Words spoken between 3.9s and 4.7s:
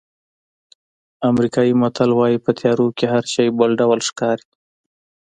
ښکاري.